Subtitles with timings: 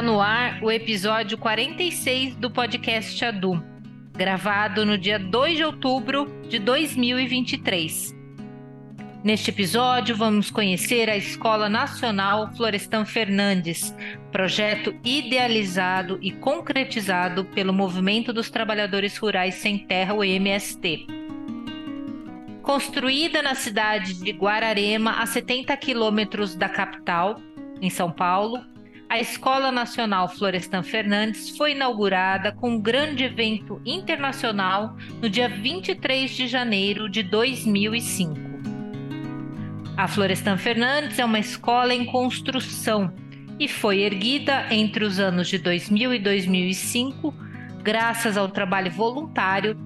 [0.00, 3.62] Está no ar o episódio 46 do podcast Adu,
[4.16, 8.16] gravado no dia 2 de outubro de 2023.
[9.22, 13.94] Neste episódio, vamos conhecer a Escola Nacional Florestan Fernandes,
[14.32, 21.06] projeto idealizado e concretizado pelo Movimento dos Trabalhadores Rurais Sem Terra, o MST.
[22.62, 27.38] Construída na cidade de Guararema, a 70 quilômetros da capital,
[27.82, 28.64] em São Paulo,
[29.10, 36.30] a Escola Nacional Florestan Fernandes foi inaugurada com um grande evento internacional no dia 23
[36.30, 38.38] de janeiro de 2005.
[39.96, 43.12] A Florestan Fernandes é uma escola em construção
[43.58, 47.34] e foi erguida entre os anos de 2000 e 2005
[47.82, 49.76] graças ao trabalho voluntário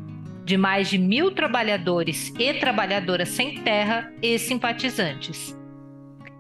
[0.45, 5.57] de mais de mil trabalhadores e trabalhadoras sem terra e simpatizantes.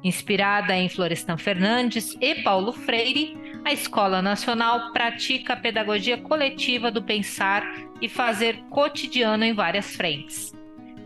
[0.04, 7.02] Inspirada em Florestan Fernandes e Paulo Freire, a Escola Nacional pratica a pedagogia coletiva do
[7.02, 7.64] pensar
[8.02, 10.52] e fazer cotidiano em várias frentes.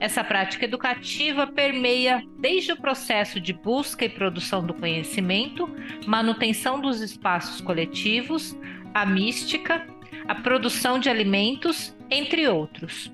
[0.01, 5.71] Essa prática educativa permeia desde o processo de busca e produção do conhecimento,
[6.05, 8.59] manutenção dos espaços coletivos,
[8.93, 9.87] a mística,
[10.27, 13.13] a produção de alimentos, entre outros.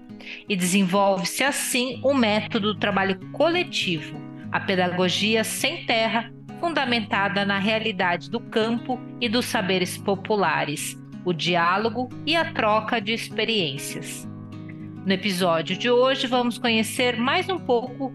[0.48, 4.23] E desenvolve-se assim o método do trabalho coletivo,
[4.54, 12.08] a pedagogia sem terra, fundamentada na realidade do campo e dos saberes populares, o diálogo
[12.24, 14.28] e a troca de experiências.
[15.04, 18.14] No episódio de hoje, vamos conhecer mais um pouco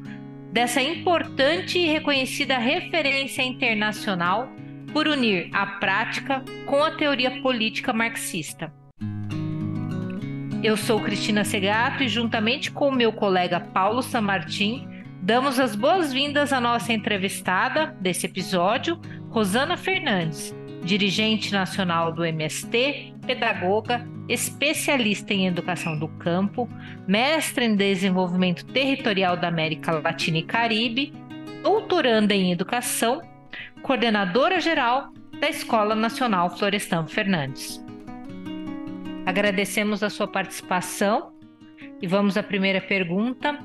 [0.50, 4.48] dessa importante e reconhecida referência internacional
[4.94, 8.72] por unir a prática com a teoria política marxista.
[10.64, 14.99] Eu sou Cristina Segato e, juntamente com o meu colega Paulo Samartim,
[15.30, 24.04] Damos as boas-vindas à nossa entrevistada desse episódio, Rosana Fernandes, dirigente nacional do MST, pedagoga,
[24.28, 26.68] especialista em educação do campo,
[27.08, 31.14] mestre em desenvolvimento territorial da América Latina e Caribe,
[31.62, 33.22] doutoranda em educação,
[33.84, 37.80] coordenadora geral da Escola Nacional Florestan Fernandes.
[39.28, 41.32] Agradecemos a sua participação
[42.02, 43.60] e vamos à primeira pergunta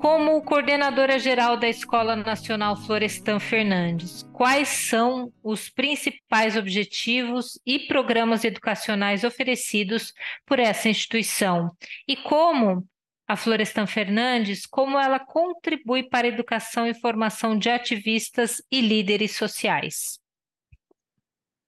[0.00, 8.42] como coordenadora geral da Escola Nacional Florestan Fernandes, quais são os principais objetivos e programas
[8.42, 10.14] educacionais oferecidos
[10.46, 11.70] por essa instituição?
[12.08, 12.82] E como
[13.28, 19.36] a Florestan Fernandes, como ela contribui para a educação e formação de ativistas e líderes
[19.36, 20.18] sociais?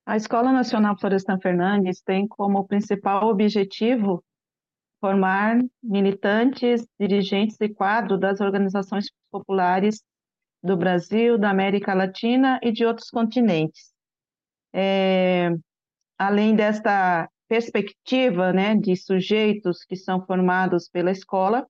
[0.06, 4.24] A Escola Nacional Florestan Fernandes tem como principal objetivo
[5.02, 10.00] formar militantes, dirigentes e quadro das organizações populares
[10.62, 13.92] do Brasil, da América Latina e de outros continentes.
[14.72, 15.50] É,
[16.16, 21.66] além desta perspectiva né, de sujeitos que são formados pela escola,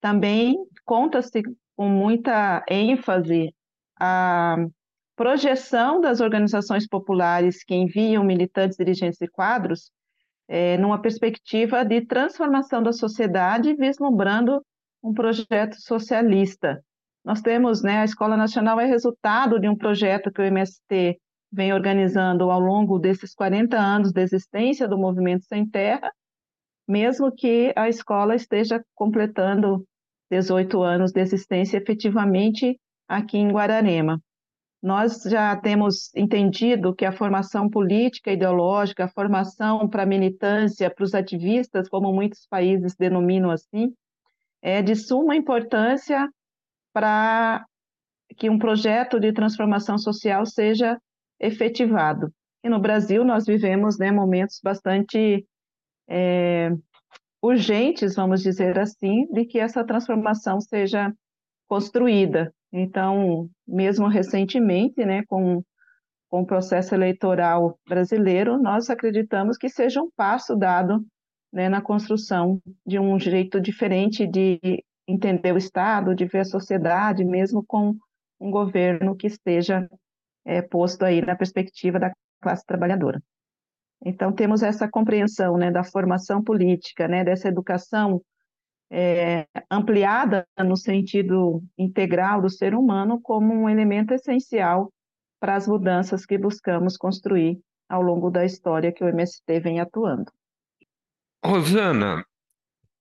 [0.00, 1.42] também conta-se
[1.76, 3.54] com muita ênfase
[4.00, 4.56] a
[5.14, 9.92] projeção das organizações populares que enviam militantes, dirigentes e quadros
[10.48, 14.62] é, numa perspectiva de transformação da sociedade, vislumbrando
[15.02, 16.82] um projeto socialista.
[17.24, 21.18] Nós temos, né, a Escola Nacional é resultado de um projeto que o MST
[21.50, 26.12] vem organizando ao longo desses 40 anos de existência do Movimento Sem Terra,
[26.86, 29.86] mesmo que a escola esteja completando
[30.30, 32.78] 18 anos de existência efetivamente
[33.08, 34.20] aqui em Guararema.
[34.84, 41.02] Nós já temos entendido que a formação política ideológica, a formação para a militância, para
[41.02, 43.94] os ativistas, como muitos países denominam assim,
[44.60, 46.28] é de suma importância
[46.92, 47.64] para
[48.36, 51.00] que um projeto de transformação social seja
[51.40, 52.30] efetivado.
[52.62, 55.46] E no Brasil nós vivemos né, momentos bastante
[56.06, 56.70] é,
[57.42, 61.10] urgentes, vamos dizer assim, de que essa transformação seja
[61.66, 62.52] construída.
[62.76, 65.62] Então, mesmo recentemente, né, com,
[66.28, 71.06] com o processo eleitoral brasileiro, nós acreditamos que seja um passo dado
[71.52, 74.58] né, na construção de um jeito diferente de
[75.06, 77.94] entender o Estado, de ver a sociedade, mesmo com
[78.40, 79.88] um governo que esteja
[80.44, 82.12] é, posto aí na perspectiva da
[82.42, 83.22] classe trabalhadora.
[84.04, 88.20] Então, temos essa compreensão né, da formação política, né, dessa educação
[88.96, 94.92] é, ampliada no sentido integral do ser humano como um elemento essencial
[95.40, 97.58] para as mudanças que buscamos construir
[97.88, 100.30] ao longo da história que o MST vem atuando.
[101.44, 102.24] Rosana,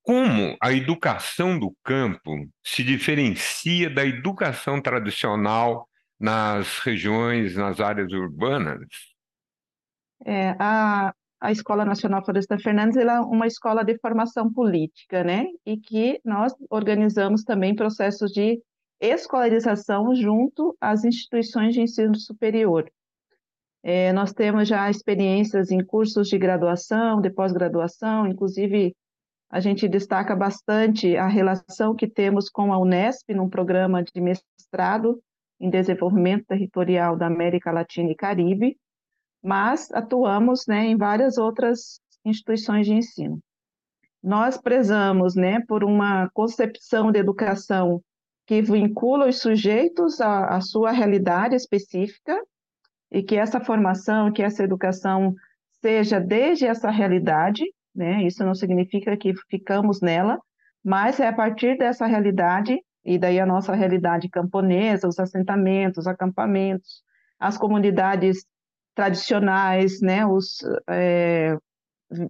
[0.01, 2.31] como a educação do campo
[2.63, 5.87] se diferencia da educação tradicional
[6.19, 8.87] nas regiões, nas áreas urbanas?
[10.25, 11.13] É, a,
[11.43, 15.45] a Escola Nacional Florestan Fernandes é uma escola de formação política, né?
[15.65, 18.61] E que nós organizamos também processos de
[19.01, 22.89] escolarização junto às instituições de ensino superior.
[23.83, 28.95] É, nós temos já experiências em cursos de graduação, de pós-graduação, inclusive
[29.49, 35.21] a gente destaca bastante a relação que temos com a Unesp num programa de mestrado
[35.59, 38.77] em desenvolvimento territorial da América Latina e Caribe,
[39.43, 43.39] mas atuamos né, em várias outras instituições de ensino.
[44.23, 48.01] Nós prezamos né, por uma concepção de educação
[48.45, 52.39] que vincula os sujeitos à, à sua realidade específica
[53.11, 55.35] e que essa formação, que essa educação
[55.81, 57.63] seja desde essa realidade,
[57.93, 58.23] né?
[58.23, 60.39] Isso não significa que ficamos nela,
[60.83, 66.07] mas é a partir dessa realidade e daí a nossa realidade camponesa, os assentamentos, os
[66.07, 67.03] acampamentos,
[67.39, 68.45] as comunidades
[68.95, 70.25] tradicionais, né?
[70.25, 70.57] Os
[70.89, 71.57] é,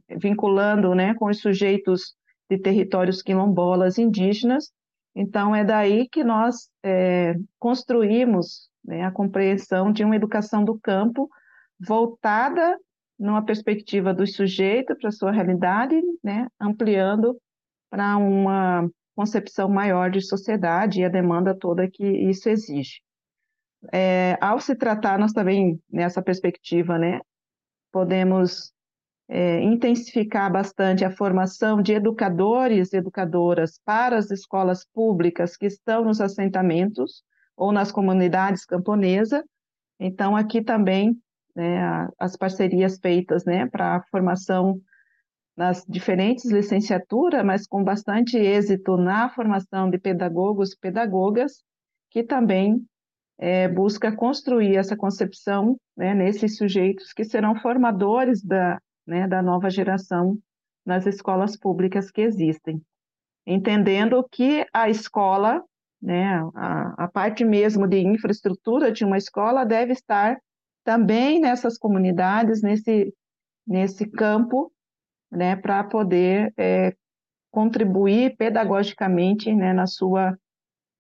[0.10, 1.14] vinculando, né?
[1.16, 2.16] Com os sujeitos
[2.50, 4.72] de territórios quilombolas indígenas.
[5.16, 11.30] Então é daí que nós é, construímos né, a compreensão de uma educação do campo
[11.80, 12.78] voltada
[13.20, 17.38] numa perspectiva do sujeito para sua realidade, né, ampliando
[17.90, 23.02] para uma concepção maior de sociedade e a demanda toda que isso exige.
[23.92, 27.20] É, ao se tratar, nós também, nessa perspectiva, né,
[27.92, 28.72] podemos
[29.28, 36.06] é, intensificar bastante a formação de educadores e educadoras para as escolas públicas que estão
[36.06, 37.24] nos assentamentos,
[37.56, 39.44] ou nas comunidades camponesas.
[40.00, 41.18] Então, aqui também,
[41.56, 44.82] né, as parcerias feitas né, para a formação
[45.56, 51.64] nas diferentes licenciaturas, mas com bastante êxito na formação de pedagogos e pedagogas,
[52.10, 52.84] que também
[53.38, 59.70] é, busca construir essa concepção né, nesses sujeitos que serão formadores da, né, da nova
[59.70, 60.38] geração
[60.86, 62.82] nas escolas públicas que existem.
[63.46, 65.64] Entendendo que a escola
[66.04, 66.34] né?
[66.54, 70.38] A, a parte mesmo de infraestrutura de uma escola deve estar
[70.84, 73.16] também nessas comunidades, nesse,
[73.66, 74.70] nesse campo,
[75.32, 76.94] né, para poder é,
[77.50, 80.38] contribuir pedagogicamente né, na sua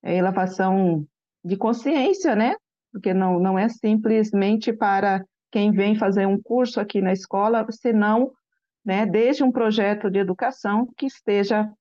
[0.01, 1.05] elevação
[1.43, 2.55] de consciência, né?
[2.91, 8.31] Porque não, não é simplesmente para quem vem fazer um curso aqui na escola, senão,
[8.83, 11.71] né, desde um projeto de educação que esteja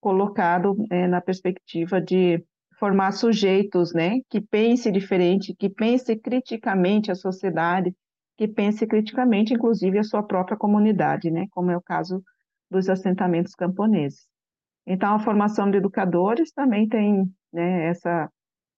[0.00, 2.42] colocado é, na perspectiva de
[2.78, 7.94] formar sujeitos, né, que pense diferente, que pense criticamente a sociedade,
[8.36, 12.22] que pense criticamente, inclusive, a sua própria comunidade, né, como é o caso
[12.70, 14.26] dos assentamentos camponeses.
[14.86, 18.30] Então, a formação de educadores também tem né, essa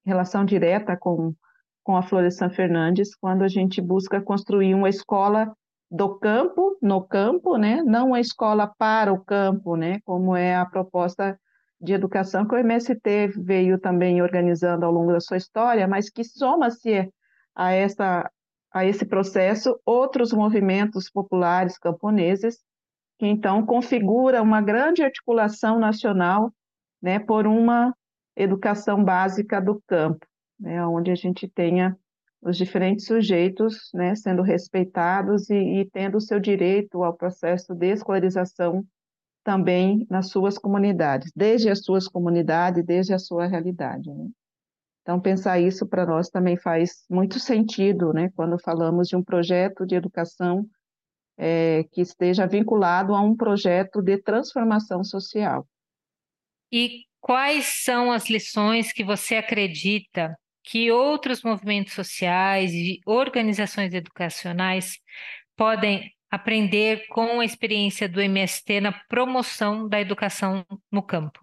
[0.05, 1.35] relação direta com,
[1.83, 5.55] com a Florestan Fernandes, quando a gente busca construir uma escola
[5.91, 10.65] do campo, no campo, né, não uma escola para o campo, né, como é a
[10.65, 11.39] proposta
[11.81, 16.23] de educação que o MST veio também organizando ao longo da sua história, mas que
[16.23, 17.11] soma-se
[17.55, 18.31] a, essa,
[18.73, 22.59] a esse processo outros movimentos populares camponeses,
[23.19, 26.53] que então configura uma grande articulação nacional
[27.03, 27.95] né, por uma
[28.37, 30.27] educação básica do campo,
[30.59, 31.97] né, onde a gente tenha
[32.43, 37.93] os diferentes sujeitos né, sendo respeitados e, e tendo o seu direito ao processo de
[37.93, 38.85] escolarização
[39.45, 44.11] também nas suas comunidades, desde as suas comunidades, desde a sua realidade.
[44.11, 44.29] Né?
[45.03, 49.87] Então, pensar isso para nós também faz muito sentido, né, quando falamos de um projeto
[49.87, 50.67] de educação
[51.37, 55.67] é, que esteja vinculado a um projeto de transformação social.
[56.71, 64.99] E quais são as lições que você acredita que outros movimentos sociais e organizações educacionais
[65.57, 71.41] podem aprender com a experiência do MST na promoção da educação no campo?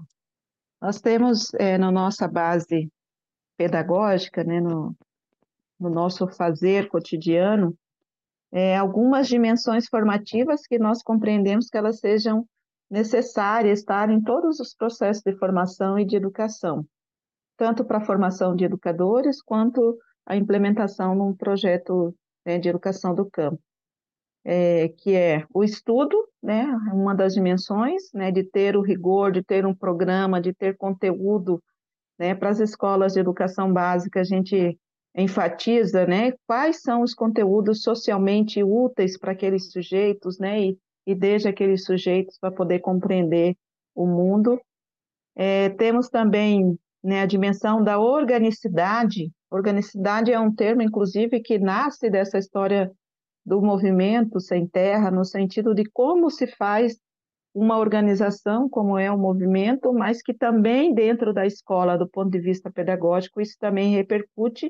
[0.82, 2.90] Nós temos é, na nossa base
[3.58, 4.96] pedagógica, né, no,
[5.80, 7.76] no nosso fazer cotidiano,
[8.52, 12.48] é, algumas dimensões formativas que nós compreendemos que elas sejam
[12.90, 16.86] necessárias estar em todos os processos de formação e de educação,
[17.58, 22.14] tanto para a formação de educadores quanto a implementação num projeto
[22.46, 23.62] né, de educação do campo.
[24.50, 29.44] É, que é o estudo, né, uma das dimensões, né, de ter o rigor, de
[29.44, 31.62] ter um programa, de ter conteúdo,
[32.18, 34.80] né, para as escolas de educação básica a gente
[35.14, 41.48] enfatiza, né, quais são os conteúdos socialmente úteis para aqueles sujeitos, né, e, e desde
[41.48, 43.56] aqueles sujeitos para poder compreender
[43.96, 44.60] o mundo.
[45.34, 49.32] É, temos também né, a dimensão da organicidade.
[49.50, 52.92] Organicidade é um termo, inclusive, que nasce dessa história
[53.46, 56.98] do movimento sem terra, no sentido de como se faz
[57.56, 62.40] uma organização, como é o movimento, mas que também dentro da escola, do ponto de
[62.42, 64.70] vista pedagógico, isso também repercute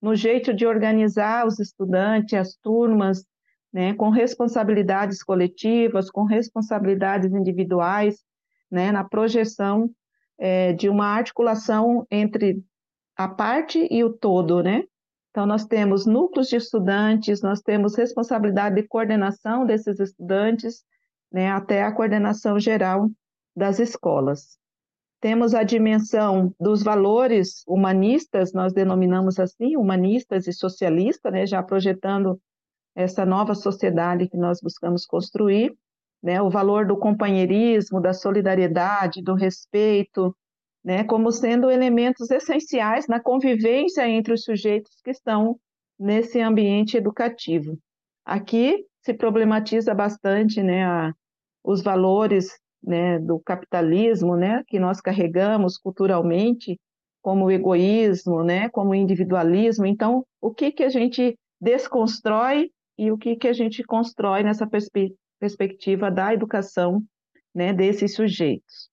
[0.00, 3.24] no jeito de organizar os estudantes, as turmas,
[3.74, 8.22] né, com responsabilidades coletivas, com responsabilidades individuais,
[8.70, 9.90] né, na projeção
[10.38, 12.62] é, de uma articulação entre
[13.16, 14.84] a parte e o todo, né?
[15.30, 20.84] Então, nós temos núcleos de estudantes, nós temos responsabilidade de coordenação desses estudantes,
[21.32, 23.10] né, até a coordenação geral
[23.56, 24.56] das escolas.
[25.20, 32.40] Temos a dimensão dos valores humanistas, nós denominamos assim, humanistas e socialistas, né, já projetando
[32.94, 35.74] essa nova sociedade que nós buscamos construir,
[36.22, 40.34] né, o valor do companheirismo, da solidariedade, do respeito,
[40.82, 45.58] né, como sendo elementos essenciais na convivência entre os sujeitos que estão
[45.98, 47.78] nesse ambiente educativo.
[48.24, 51.12] Aqui se problematiza bastante né, a,
[51.62, 56.78] os valores né, do capitalismo né, que nós carregamos culturalmente,
[57.22, 59.86] como egoísmo, né, como individualismo.
[59.86, 64.66] Então, o que, que a gente desconstrói e o que, que a gente constrói nessa
[64.66, 67.02] perspe perspectiva da educação
[67.54, 68.88] né, desses sujeitos.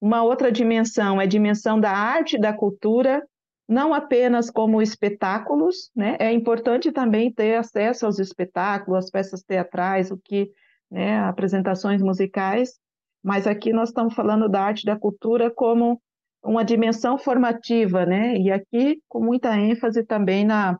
[0.00, 3.22] Uma outra dimensão é a dimensão da arte e da cultura,
[3.68, 6.16] não apenas como espetáculos, né?
[6.20, 10.50] É importante também ter acesso aos espetáculos, às peças teatrais, o que,
[10.90, 12.78] né, apresentações musicais,
[13.24, 16.00] mas aqui nós estamos falando da arte e da cultura como
[16.44, 18.36] uma dimensão formativa, né?
[18.36, 20.78] E aqui com muita ênfase também na,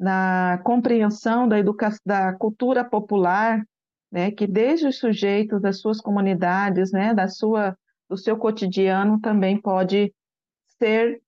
[0.00, 3.62] na compreensão da educação da cultura popular,
[4.10, 4.30] né?
[4.30, 7.12] Que desde os sujeitos das suas comunidades, né?
[7.12, 7.76] Da sua
[8.08, 10.12] do seu cotidiano também pode
[10.78, 11.22] ser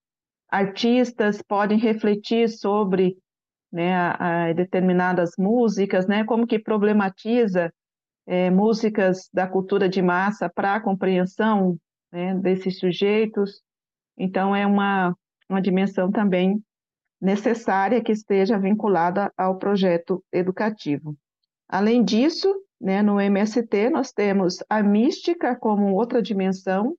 [0.51, 3.17] artistas, podem refletir sobre
[3.71, 7.73] né, a, a determinadas músicas, né, como que problematiza
[8.27, 11.79] é, músicas da cultura de massa para a compreensão
[12.13, 13.63] né, desses sujeitos.
[14.19, 15.17] Então, é uma,
[15.49, 16.63] uma dimensão também
[17.23, 21.17] necessária que esteja vinculada ao projeto educativo.
[21.69, 23.01] Além disso, né?
[23.01, 26.97] No MST, nós temos a mística como outra dimensão,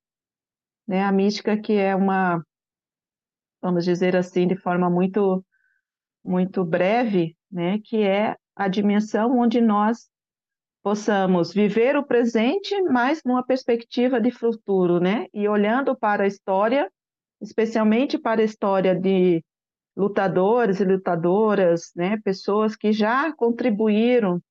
[0.87, 1.03] né?
[1.03, 2.41] a mística que é uma,
[3.61, 5.45] vamos dizer assim, de forma muito,
[6.23, 7.79] muito breve, né?
[7.83, 10.09] que é a dimensão onde nós
[10.81, 15.27] possamos viver o presente, mas numa perspectiva de futuro, né?
[15.33, 16.91] E olhando para a história,
[17.41, 19.41] especialmente para a história de
[19.95, 22.17] lutadores e lutadoras, né?
[22.23, 24.41] Pessoas que já contribuíram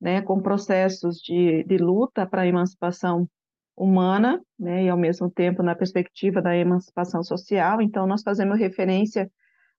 [0.00, 3.28] né, com processos de, de luta para a emancipação
[3.76, 7.80] humana, né, e ao mesmo tempo na perspectiva da emancipação social.
[7.80, 9.30] Então, nós fazemos referência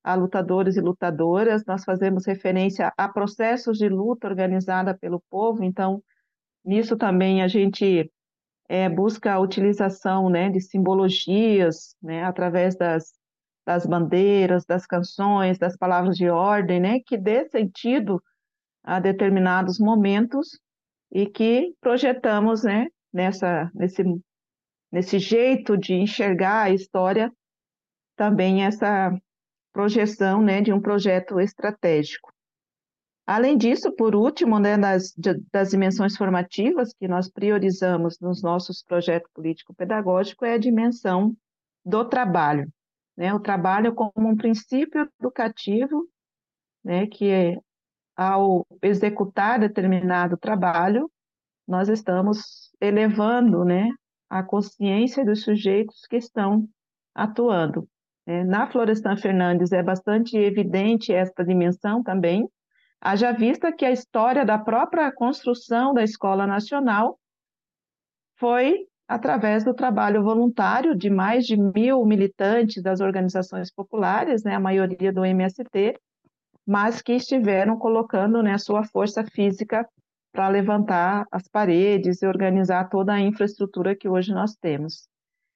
[0.03, 5.63] a lutadores e lutadoras, nós fazemos referência a processos de luta organizada pelo povo.
[5.63, 6.01] Então,
[6.65, 8.12] nisso também a gente
[8.68, 13.12] é, busca a utilização né, de simbologias, né, através das,
[13.72, 18.22] das bandeiras, das canções, das palavras de ordem, né, que dê sentido
[18.84, 20.60] a determinados momentos
[21.10, 24.04] e que projetamos, né, nessa, nesse,
[24.92, 27.32] nesse jeito de enxergar a história,
[28.18, 29.18] também essa
[29.72, 32.30] projeção, né, de um projeto estratégico.
[33.25, 35.13] Além disso, por último, né, das,
[35.54, 41.34] das dimensões formativas que nós priorizamos nos nossos projetos político-pedagógicos é a dimensão
[41.86, 42.70] do trabalho.
[43.22, 46.08] Né, o trabalho como um princípio educativo,
[46.84, 47.56] né, que é
[48.16, 51.08] ao executar determinado trabalho,
[51.68, 53.92] nós estamos elevando né,
[54.28, 56.68] a consciência dos sujeitos que estão
[57.13, 57.88] atuando.
[58.25, 62.50] É, na Florestan Fernandes é bastante evidente esta dimensão também,
[63.00, 67.20] haja vista que a história da própria construção da Escola Nacional
[68.40, 74.60] foi através do trabalho voluntário de mais de mil militantes das organizações populares, né, a
[74.60, 76.00] maioria do MST,
[76.65, 79.86] mas que estiveram colocando né, sua força física
[80.32, 85.10] para levantar as paredes e organizar toda a infraestrutura que hoje nós temos.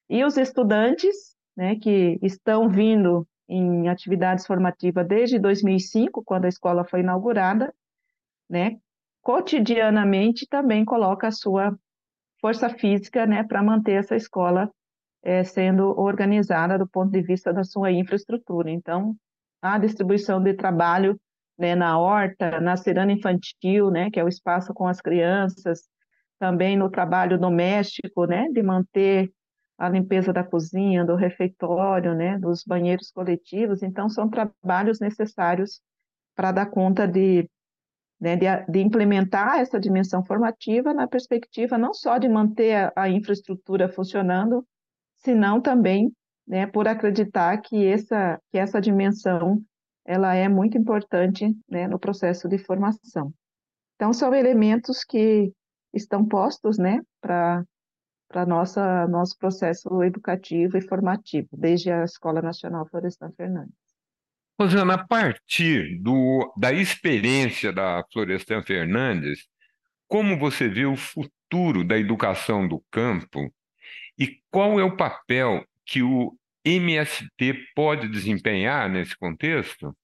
[0.10, 1.16] E os estudantes,
[1.56, 7.74] né, que estão vindo em atividades formativas desde 2005, quando a escola foi inaugurada,
[8.50, 8.78] né,
[9.22, 11.74] cotidianamente também coloca a sua
[12.46, 14.70] força física né, para manter essa escola
[15.24, 18.70] é, sendo organizada do ponto de vista da sua infraestrutura.
[18.70, 19.16] Então,
[19.60, 21.20] a distribuição de trabalho
[21.58, 25.90] né, na horta, na ciranda infantil, né, que é o espaço com as crianças,
[26.38, 29.32] também no trabalho doméstico, né, de manter
[29.76, 33.82] a limpeza da cozinha, do refeitório, né, dos banheiros coletivos.
[33.82, 35.82] Então, são trabalhos necessários
[36.36, 37.50] para dar conta de,
[38.20, 43.10] né, de, de, implementar essa dimensão formativa na perspectiva não só de manter a, a
[43.10, 44.66] infraestrutura funcionando,
[45.18, 46.12] senão também
[46.48, 49.62] né, por acreditar que essa, que essa dimensão
[50.06, 53.34] ela é muito importante né, no processo de formação.
[53.96, 55.52] Então, são elementos que
[55.94, 57.66] estão postos né, para
[58.46, 63.85] nosso processo educativo e formativo, desde a Escola Nacional Florestan Fernandes.
[64.60, 69.48] Rosana, a partir do, da experiência da Florestan Fernandes,
[70.08, 73.54] como você vê o futuro da educação do campo
[74.18, 76.34] e qual é o papel que o
[76.64, 79.96] MST pode desempenhar nesse contexto?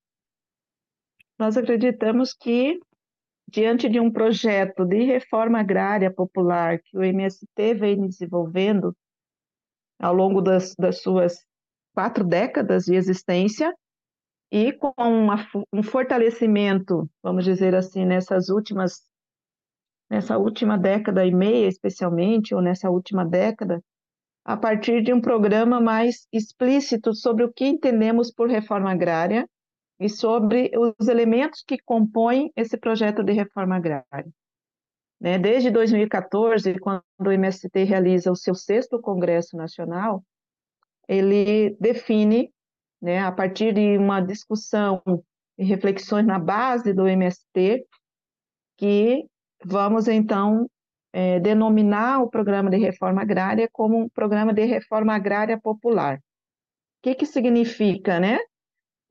[1.39, 2.77] Nós acreditamos que
[3.47, 8.95] diante de um projeto de reforma agrária popular que o MST vem desenvolvendo
[9.99, 11.37] ao longo das, das suas
[11.93, 13.73] quatro décadas de existência,
[14.51, 19.01] e com uma, um fortalecimento, vamos dizer assim, nessas últimas,
[20.09, 23.81] nessa última década e meia, especialmente, ou nessa última década,
[24.43, 29.47] a partir de um programa mais explícito sobre o que entendemos por reforma agrária
[29.99, 34.27] e sobre os elementos que compõem esse projeto de reforma agrária.
[35.19, 40.23] Né, desde 2014, quando o MST realiza o seu sexto Congresso Nacional,
[41.07, 42.51] ele define,
[43.01, 45.01] né, a partir de uma discussão
[45.57, 47.85] e reflexões na base do MST,
[48.77, 49.25] que
[49.65, 50.69] vamos então
[51.13, 56.17] é, denominar o programa de reforma agrária como um programa de reforma agrária popular.
[56.17, 56.21] O
[57.03, 58.39] que, que significa, né?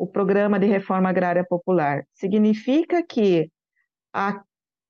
[0.00, 2.06] o Programa de Reforma Agrária Popular.
[2.14, 3.52] Significa que
[4.14, 4.42] a,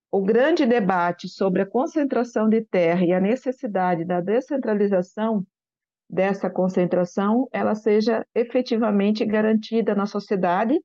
[0.09, 5.44] o grande debate sobre a concentração de terra e a necessidade da descentralização
[6.11, 10.79] dessa concentração, ela seja efetivamente garantida na sociedade,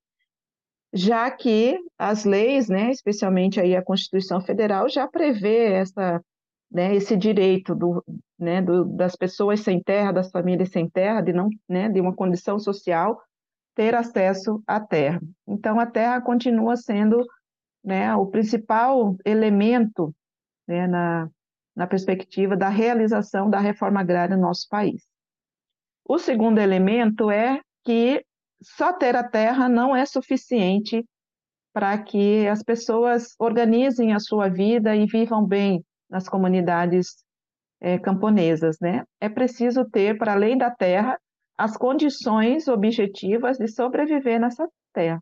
[0.94, 6.22] já que as leis, né, especialmente aí a Constituição Federal, já prevê essa,
[6.72, 8.04] né, esse direito do,
[8.38, 12.16] né, do, das pessoas sem terra, das famílias sem terra, de não, né, de uma
[12.16, 13.20] condição social
[13.74, 15.20] ter acesso à terra.
[15.48, 17.26] Então, a terra continua sendo
[17.84, 20.16] né, o principal elemento
[20.68, 21.30] né, na,
[21.76, 25.04] na perspectiva da realização da reforma agrária no nosso país.
[26.08, 28.24] O segundo elemento é que
[28.62, 31.04] só ter a terra não é suficiente
[31.74, 37.26] para que as pessoas organizem a sua vida e vivam bem nas comunidades
[37.82, 39.04] é, camponesas, né?
[39.20, 41.20] É preciso ter, para além da terra,
[41.58, 45.22] as condições objetivas de sobreviver nessa terra.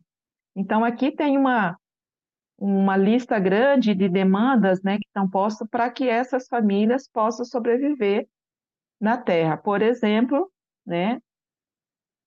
[0.54, 1.76] Então, aqui tem uma,
[2.58, 8.28] uma lista grande de demandas né, que estão postas para que essas famílias possam sobreviver
[9.00, 9.56] na terra.
[9.56, 10.50] Por exemplo,
[10.86, 11.20] né,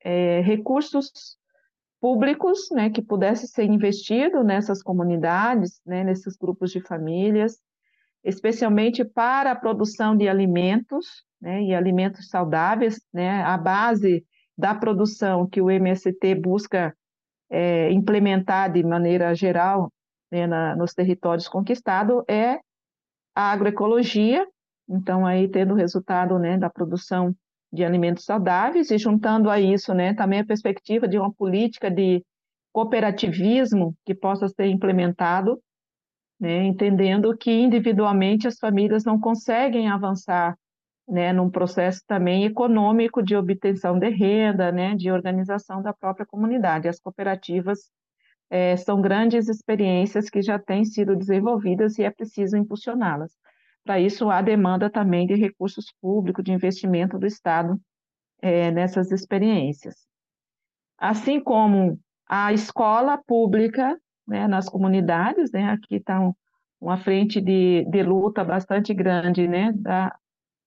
[0.04, 1.38] é, recursos
[2.00, 7.60] públicos né, que pudessem ser investidos nessas comunidades, né, nesses grupos de famílias,
[8.24, 14.26] especialmente para a produção de alimentos, né, e alimentos saudáveis, né, a base
[14.58, 16.96] da produção que o MST busca
[17.50, 19.92] é, implementar de maneira geral
[20.32, 22.60] né, na, nos territórios conquistados é
[23.36, 24.46] a agroecologia,
[24.90, 27.36] então aí tendo o resultado né, da produção
[27.78, 32.26] de alimentos saudáveis e juntando a isso né, também a perspectiva de uma política de
[32.74, 35.62] cooperativismo que possa ser implementado,
[36.40, 40.58] né, entendendo que individualmente as famílias não conseguem avançar
[41.08, 46.88] né, num processo também econômico de obtenção de renda, né, de organização da própria comunidade.
[46.88, 47.92] As cooperativas
[48.50, 53.32] é, são grandes experiências que já têm sido desenvolvidas e é preciso impulsioná-las.
[53.88, 57.80] Para isso, há demanda também de recursos públicos, de investimento do Estado
[58.42, 59.96] é, nessas experiências.
[60.98, 61.98] Assim como
[62.28, 63.98] a escola pública
[64.28, 66.34] né, nas comunidades, né, aqui está um,
[66.82, 70.14] uma frente de, de luta bastante grande né, da,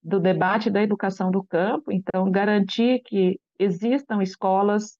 [0.02, 4.96] do debate da educação do campo, então garantir que existam escolas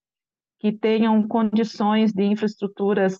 [0.59, 3.19] que tenham condições de infraestruturas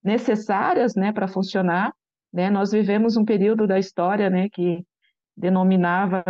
[0.00, 1.92] necessárias, né, para funcionar,
[2.32, 2.50] né?
[2.50, 4.84] Nós vivemos um período da história, né, que
[5.36, 6.24] denominava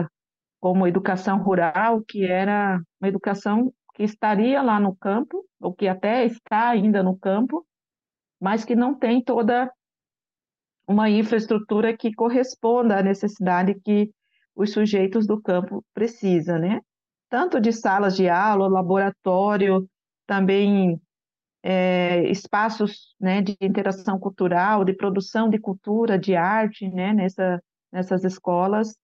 [0.61, 6.25] como educação rural, que era uma educação que estaria lá no campo, ou que até
[6.25, 7.67] está ainda no campo,
[8.41, 9.71] mas que não tem toda
[10.87, 14.11] uma infraestrutura que corresponda à necessidade que
[14.55, 16.81] os sujeitos do campo precisam, né?
[17.29, 19.89] Tanto de salas de aula, laboratório,
[20.27, 21.01] também
[21.63, 28.25] é, espaços né, de interação cultural, de produção de cultura, de arte, né, nessa, nessas
[28.25, 28.97] escolas.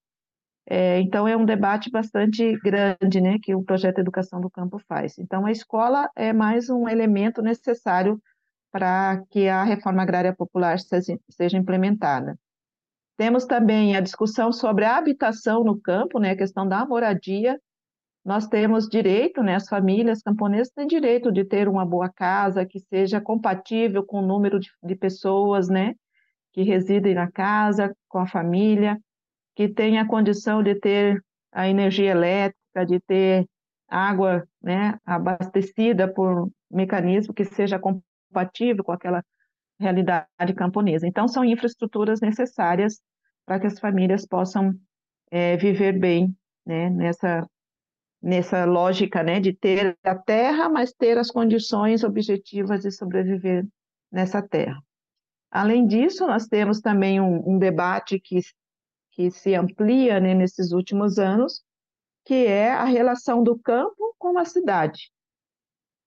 [0.70, 5.18] É, então, é um debate bastante grande né, que o projeto Educação do Campo faz.
[5.18, 8.20] Então, a escola é mais um elemento necessário
[8.70, 12.38] para que a reforma agrária popular seja, seja implementada.
[13.16, 17.58] Temos também a discussão sobre a habitação no campo, né, a questão da moradia.
[18.28, 22.78] Nós temos direito, né, as famílias camponesas têm direito de ter uma boa casa que
[22.78, 25.94] seja compatível com o número de, de pessoas, né,
[26.52, 29.00] que residem na casa, com a família,
[29.56, 33.48] que tenha condição de ter a energia elétrica, de ter
[33.88, 39.24] água, né, abastecida por mecanismo que seja compatível com aquela
[39.80, 41.06] realidade camponesa.
[41.06, 43.00] Então, são infraestruturas necessárias
[43.46, 44.74] para que as famílias possam
[45.30, 46.36] é, viver bem
[46.66, 47.48] né, nessa,
[48.20, 53.66] nessa lógica né, de ter a terra, mas ter as condições objetivas de sobreviver
[54.10, 54.82] nessa terra.
[55.50, 58.40] Além disso, nós temos também um, um debate que,
[59.12, 61.62] que se amplia né, nesses últimos anos,
[62.24, 65.10] que é a relação do campo com a cidade.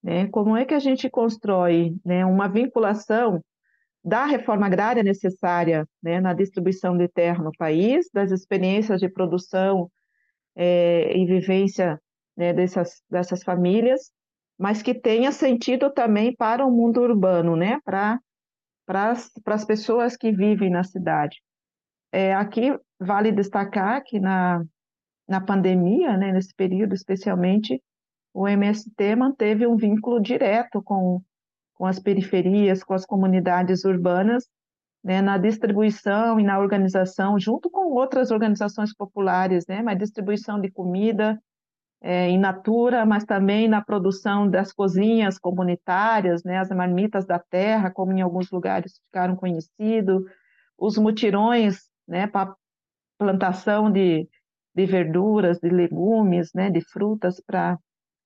[0.04, 0.28] Né?
[0.28, 3.42] Como é que a gente constrói né, uma vinculação
[4.04, 9.92] da reforma agrária necessária né, na distribuição de terra no país, das experiências de produção
[10.56, 12.00] é, e vivência
[12.36, 14.12] né, dessas, dessas famílias,
[14.58, 18.20] mas que tenha sentido também para o mundo urbano, né, para
[19.46, 21.42] as pessoas que vivem na cidade.
[22.12, 24.64] É, aqui vale destacar que na,
[25.28, 27.82] na pandemia, né, nesse período especialmente,
[28.34, 31.22] o MST manteve um vínculo direto com
[31.82, 34.48] com as periferias, com as comunidades urbanas,
[35.04, 40.70] né, na distribuição e na organização, junto com outras organizações populares, né, mas distribuição de
[40.70, 41.42] comida
[42.02, 47.92] é, in natura, mas também na produção das cozinhas comunitárias, né, as marmitas da terra,
[47.92, 50.24] como em alguns lugares ficaram conhecidos,
[50.78, 52.56] os mutirões né, para
[53.18, 54.28] plantação de,
[54.76, 57.78] de verduras, de legumes, né, de frutas para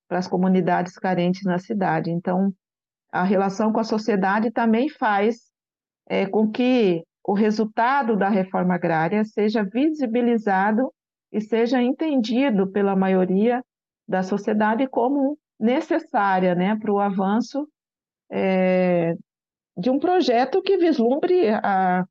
[0.09, 2.09] as comunidades carentes na cidade.
[2.09, 2.53] Então,
[3.11, 5.53] a relação com a sociedade também faz
[6.07, 10.91] é, com que o resultado da reforma agrária seja visibilizado
[11.31, 13.63] e seja entendido pela maioria
[14.07, 17.67] da sociedade como necessária né, para o avanço
[18.31, 19.15] é,
[19.77, 22.05] de um projeto que vislumbre a,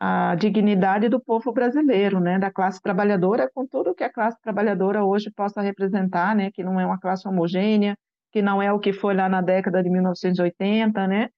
[0.00, 5.04] a dignidade do povo brasileiro, né, da classe trabalhadora, com tudo que a classe trabalhadora
[5.04, 7.96] hoje possa representar, né, que não é uma classe homogênea,
[8.32, 11.28] que não é o que foi lá na década de 1980, né?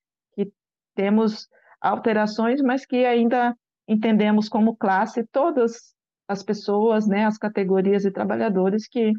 [0.97, 1.47] Temos
[1.81, 3.55] alterações, mas que ainda
[3.87, 5.95] entendemos como classe todas
[6.27, 9.13] as pessoas, né, as categorias de trabalhadores que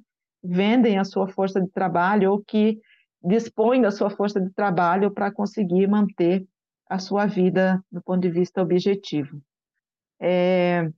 [0.44, 2.78] vendem a sua força de trabalho ou que
[3.24, 6.46] dispõem da sua força de trabalho para conseguir manter
[6.90, 9.42] a sua vida do ponto de vista objetivo.
[10.20, 10.90] É,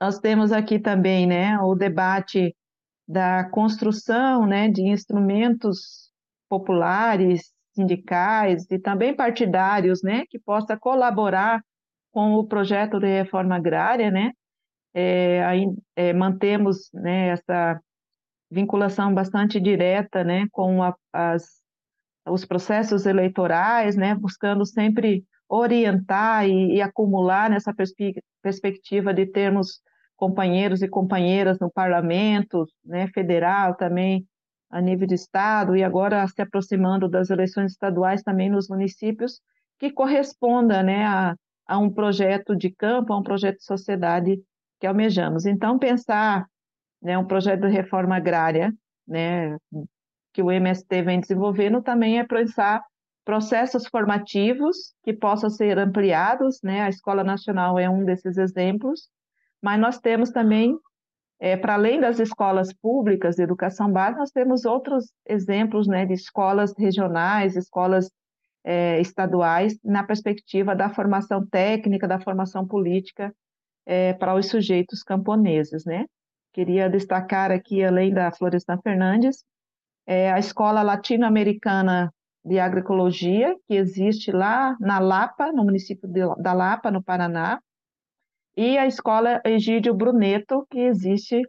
[0.00, 2.54] nós temos aqui também né, o debate
[3.06, 6.10] da construção né, de instrumentos
[6.48, 11.62] populares, sindicais e também partidários, né, que possa colaborar
[12.10, 14.32] com o projeto de reforma agrária, né,
[14.94, 17.80] é, aí, é, mantemos né, essa
[18.50, 21.62] vinculação bastante direta, né, com a, as,
[22.28, 29.80] os processos eleitorais, né, buscando sempre orientar e, e acumular nessa perspe perspectiva de termos
[30.16, 34.26] companheiros e companheiras no parlamento, né, federal também,
[34.72, 39.40] a nível de estado, e agora se aproximando das eleições estaduais também nos municípios,
[39.78, 44.42] que corresponda né, a, a um projeto de campo, a um projeto de sociedade
[44.80, 45.44] que almejamos.
[45.44, 46.46] Então, pensar
[47.02, 48.72] né, um projeto de reforma agrária,
[49.06, 49.56] né,
[50.32, 52.82] que o MST vem desenvolvendo, também é pensar
[53.24, 59.08] processos formativos que possam ser ampliados, né, a Escola Nacional é um desses exemplos,
[59.60, 60.76] mas nós temos também,
[61.44, 66.12] é, para além das escolas públicas de educação básica, nós temos outros exemplos né, de
[66.12, 68.08] escolas regionais, escolas
[68.62, 73.34] é, estaduais, na perspectiva da formação técnica, da formação política
[73.84, 75.84] é, para os sujeitos camponeses.
[75.84, 76.06] Né?
[76.52, 79.44] Queria destacar aqui, além da Florestan Fernandes,
[80.06, 86.52] é, a Escola Latino-Americana de Agroecologia, que existe lá na Lapa, no município de, da
[86.52, 87.58] Lapa, no Paraná,
[88.56, 91.40] e a escola Egídio Bruneto, que existe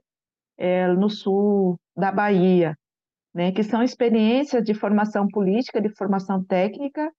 [0.57, 2.77] é, no sul da Bahia,
[3.33, 7.11] né, que são experiências de formação política, de formação técnica,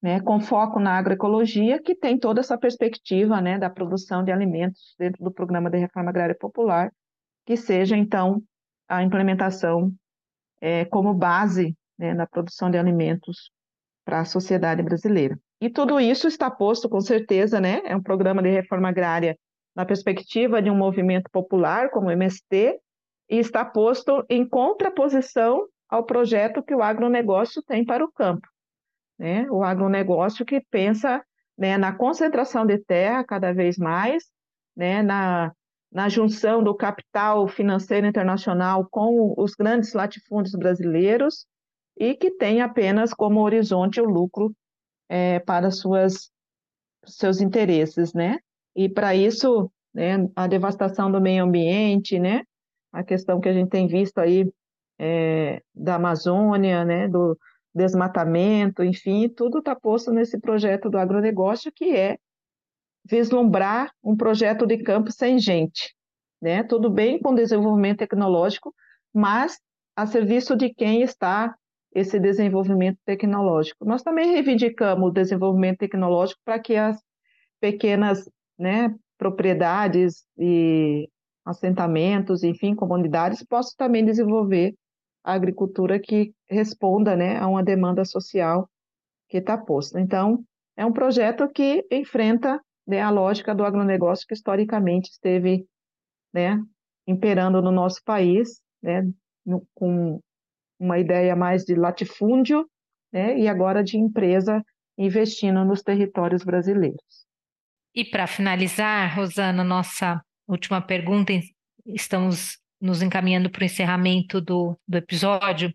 [0.00, 4.94] né, com foco na agroecologia, que tem toda essa perspectiva né, da produção de alimentos
[4.98, 6.92] dentro do programa de reforma agrária popular,
[7.44, 8.42] que seja, então,
[8.88, 9.92] a implementação
[10.60, 13.50] é, como base né, na produção de alimentos
[14.04, 15.38] para a sociedade brasileira.
[15.60, 17.82] E tudo isso está posto, com certeza, né?
[17.84, 19.36] É um programa de reforma agrária
[19.74, 22.80] na perspectiva de um movimento popular como o MST,
[23.30, 28.46] e está posto em contraposição ao projeto que o agronegócio tem para o campo.
[29.18, 29.46] né?
[29.50, 31.22] O agronegócio que pensa
[31.56, 34.24] né, na concentração de terra cada vez mais,
[34.76, 35.52] né, na,
[35.92, 41.46] na junção do capital financeiro internacional com os grandes latifúndios brasileiros
[41.96, 44.54] e que tem apenas como horizonte o lucro
[45.08, 46.30] é, para suas,
[47.04, 48.38] seus interesses, né?
[48.76, 52.42] E para isso, né, a devastação do meio ambiente, né?
[52.92, 54.50] A questão que a gente tem visto aí
[54.98, 57.08] é, da Amazônia, né?
[57.08, 57.38] Do,
[57.78, 62.18] desmatamento, enfim, tudo está posto nesse projeto do agronegócio, que é
[63.04, 65.94] vislumbrar um projeto de campo sem gente.
[66.42, 66.62] Né?
[66.62, 68.74] Tudo bem com desenvolvimento tecnológico,
[69.14, 69.58] mas
[69.96, 71.54] a serviço de quem está
[71.98, 73.84] esse desenvolvimento tecnológico.
[73.84, 76.96] Nós também reivindicamos o desenvolvimento tecnológico para que as
[77.60, 81.08] pequenas né, propriedades e
[81.44, 84.74] assentamentos, enfim, comunidades possam também desenvolver
[85.24, 88.68] a agricultura que responda né, a uma demanda social
[89.28, 90.00] que está posta.
[90.00, 90.44] Então,
[90.76, 95.66] é um projeto que enfrenta né, a lógica do agronegócio que historicamente esteve
[96.32, 96.62] né,
[97.06, 99.02] imperando no nosso país, né,
[99.44, 100.20] no, com
[100.78, 102.68] uma ideia mais de latifúndio
[103.12, 104.64] né, e agora de empresa
[104.96, 107.26] investindo nos territórios brasileiros.
[107.94, 111.32] E para finalizar, Rosana, nossa última pergunta,
[111.86, 115.72] estamos nos encaminhando para o encerramento do, do episódio.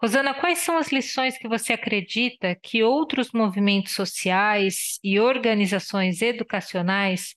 [0.00, 7.34] Rosana, quais são as lições que você acredita que outros movimentos sociais e organizações educacionais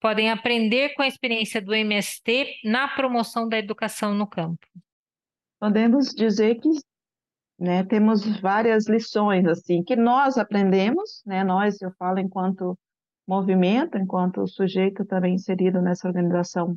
[0.00, 4.66] podem aprender com a experiência do MST na promoção da educação no campo?
[5.60, 6.70] Podemos dizer que
[7.58, 12.78] né, temos várias lições assim que nós aprendemos, né, nós, eu falo enquanto
[13.28, 16.76] movimento, enquanto sujeito também inserido nessa organização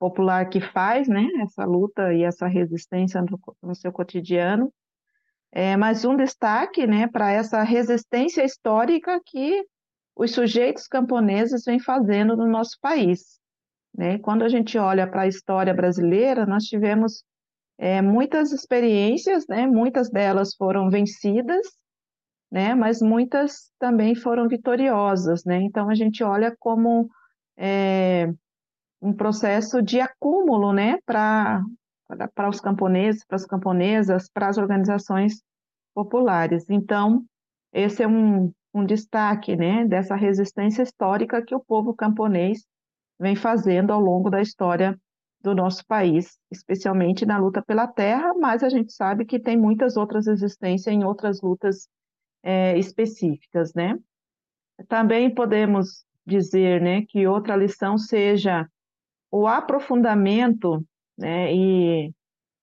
[0.00, 4.72] popular que faz, né, essa luta e essa resistência no, no seu cotidiano.
[5.52, 9.64] É, mas um destaque, né, para essa resistência histórica que
[10.16, 13.38] os sujeitos camponeses vêm fazendo no nosso país.
[13.96, 14.18] Né?
[14.18, 17.22] Quando a gente olha para a história brasileira, nós tivemos
[17.78, 19.66] é, muitas experiências, né?
[19.66, 21.66] muitas delas foram vencidas,
[22.50, 22.74] né?
[22.74, 25.44] mas muitas também foram vitoriosas.
[25.44, 25.62] Né?
[25.62, 27.08] Então, a gente olha como
[27.56, 28.32] é,
[29.02, 31.62] um processo de acúmulo, né, para
[32.34, 35.42] para os camponeses, para as camponesas, para as organizações
[35.94, 36.68] populares.
[36.68, 37.24] Então,
[37.72, 42.66] esse é um, um destaque, né, dessa resistência histórica que o povo camponês
[43.18, 44.94] vem fazendo ao longo da história
[45.42, 49.96] do nosso país, especialmente na luta pela terra, mas a gente sabe que tem muitas
[49.96, 51.88] outras resistências em outras lutas
[52.42, 53.98] é, específicas, né?
[54.88, 58.68] Também podemos dizer, né, que outra lição seja
[59.30, 60.84] o aprofundamento
[61.18, 62.12] né, e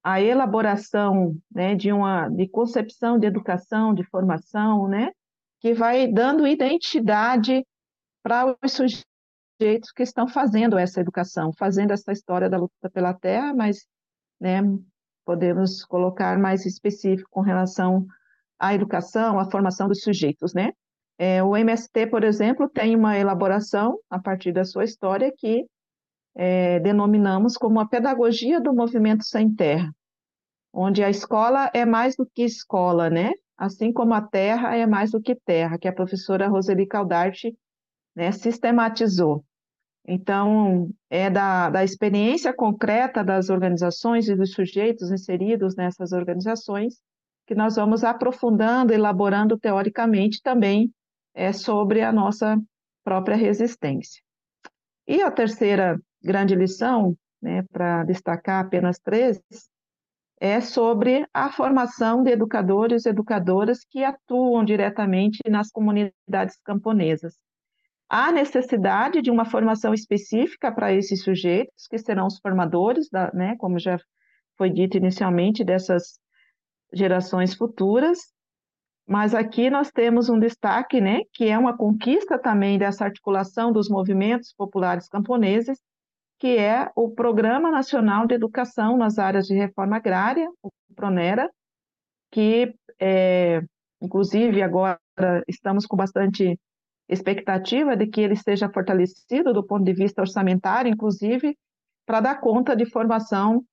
[0.03, 5.11] a elaboração né, de uma de concepção de educação, de formação, né,
[5.59, 7.65] que vai dando identidade
[8.23, 9.05] para os
[9.59, 13.85] que estão fazendo essa educação, fazendo essa história da luta pela terra, mas
[14.39, 14.61] né,
[15.25, 18.05] podemos colocar mais específico com relação
[18.57, 20.71] à educação, à formação dos sujeitos, né?
[21.17, 25.65] É, o MST, por exemplo, tem uma elaboração a partir da sua história que
[26.35, 29.93] é, denominamos como a pedagogia do movimento sem terra,
[30.71, 33.31] onde a escola é mais do que escola, né?
[33.57, 37.53] Assim como a terra é mais do que terra, que a professora Roseli Caldarte
[38.15, 39.43] né, sistematizou.
[40.07, 46.95] Então, é da, da experiência concreta das organizações e dos sujeitos inseridos nessas organizações
[47.45, 50.91] que nós vamos aprofundando, elaborando teoricamente também
[51.33, 52.59] é, sobre a nossa
[53.03, 54.21] própria resistência.
[55.07, 59.41] E a terceira grande lição, né, para destacar apenas três,
[60.39, 67.35] é sobre a formação de educadores e educadoras que atuam diretamente nas comunidades camponesas.
[68.09, 73.55] Há necessidade de uma formação específica para esses sujeitos, que serão os formadores, da, né,
[73.57, 73.99] como já
[74.57, 76.19] foi dito inicialmente, dessas
[76.91, 78.33] gerações futuras,
[79.07, 83.87] mas aqui nós temos um destaque, né, que é uma conquista também dessa articulação dos
[83.87, 85.79] movimentos populares camponeses,
[86.39, 91.49] que é o Programa Nacional de Educação nas áreas de reforma agrária, o PRONERA,
[92.31, 93.61] que, é,
[94.01, 94.99] inclusive, agora
[95.47, 96.57] estamos com bastante
[97.09, 101.57] expectativa de que ele seja fortalecido do ponto de vista orçamentário, inclusive,
[102.05, 103.65] para dar conta de formação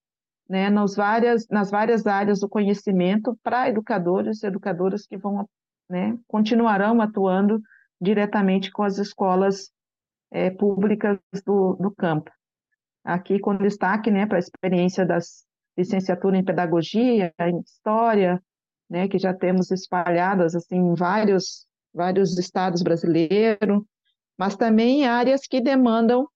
[0.49, 5.47] né, nas, várias, nas várias áreas do conhecimento para educadores e educadoras que vão,
[5.87, 7.61] né, continuarão atuando
[8.01, 9.71] diretamente com as escolas
[10.31, 12.31] é, públicas do, do campo.
[13.03, 15.45] Aqui com destaque né, para a experiência das
[15.77, 18.41] licenciaturas em pedagogia, em história,
[18.89, 21.66] né, que já temos espalhadas assim em vários
[21.97, 23.83] vários estados brasileiros,
[24.37, 26.27] mas também áreas que demandam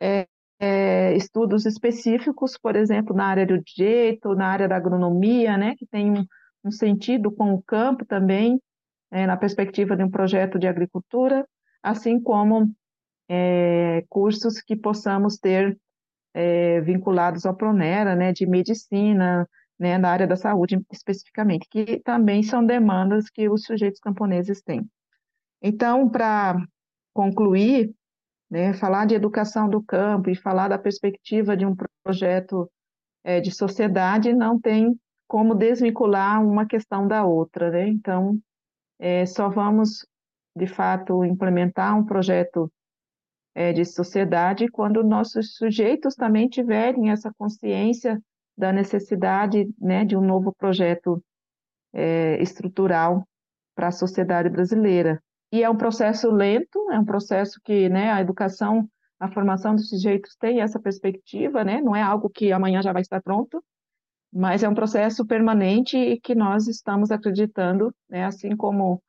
[0.00, 0.26] é,
[0.60, 5.86] é, estudos específicos, por exemplo, na área do direito, na área da agronomia, né, que
[5.86, 6.24] tem um,
[6.64, 8.60] um sentido com o campo também,
[9.10, 11.46] é, na perspectiva de um projeto de agricultura,
[11.82, 12.72] assim como
[13.28, 15.78] é, cursos que possamos ter
[16.34, 22.42] é, vinculados ao Pronera, né, de medicina, né, na área da saúde especificamente, que também
[22.42, 24.88] são demandas que os sujeitos camponeses têm.
[25.62, 26.56] Então, para
[27.12, 27.94] concluir,
[28.50, 32.70] né, falar de educação do campo e falar da perspectiva de um projeto
[33.24, 37.86] é, de sociedade não tem como desvincular uma questão da outra, né?
[37.88, 38.38] Então,
[38.98, 40.06] é, só vamos,
[40.56, 42.72] de fato, implementar um projeto
[43.54, 48.20] é, de sociedade quando nossos sujeitos também tiverem essa consciência
[48.56, 51.22] da necessidade né, de um novo projeto
[51.92, 53.26] é, estrutural
[53.74, 55.22] para a sociedade brasileira.
[55.50, 59.88] E é um processo lento, é um processo que né, a educação, a formação dos
[59.88, 63.62] sujeitos tem essa perspectiva, né, não é algo que amanhã já vai estar pronto,
[64.32, 69.02] mas é um processo permanente e que nós estamos acreditando, né, assim como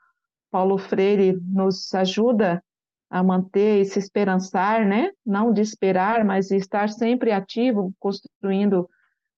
[0.49, 2.63] Paulo Freire nos ajuda
[3.09, 8.89] a manter e se esperançar, né, não de esperar, mas de estar sempre ativo, construindo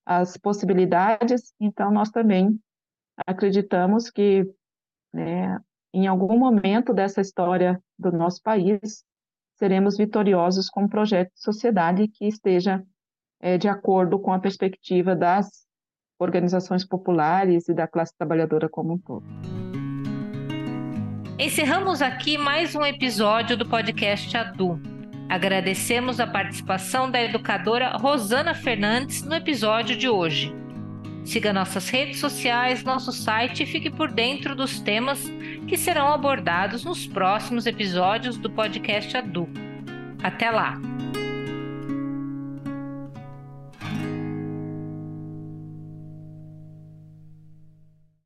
[0.05, 2.59] as possibilidades, então nós também
[3.25, 4.45] acreditamos que
[5.13, 5.59] né,
[5.93, 9.03] em algum momento dessa história do nosso país
[9.57, 12.83] seremos vitoriosos com um projeto de sociedade que esteja
[13.39, 15.65] é, de acordo com a perspectiva das
[16.19, 19.25] organizações populares e da classe trabalhadora como um todo.
[21.37, 24.79] Encerramos aqui mais um episódio do podcast Adu.
[25.27, 30.53] Agradecemos a participação da educadora Rosana Fernandes no episódio de hoje.
[31.23, 35.31] Siga nossas redes sociais, nosso site e fique por dentro dos temas
[35.67, 39.47] que serão abordados nos próximos episódios do podcast Adu.
[40.23, 40.79] Até lá!